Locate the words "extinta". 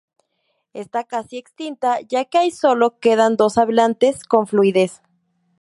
1.37-1.99